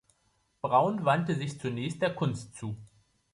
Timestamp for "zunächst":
1.59-2.01